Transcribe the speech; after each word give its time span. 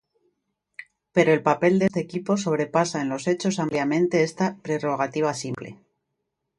Pero 1.15 1.31
el 1.31 1.43
papel 1.43 1.77
de 1.77 1.85
este 1.85 1.99
equipo 1.99 2.35
sobrepasa 2.35 3.03
en 3.03 3.09
los 3.09 3.27
hechos 3.27 3.59
ampliamente 3.59 4.23
esta 4.23 4.57
prerrogativa 4.63 5.31
simple. 5.35 5.77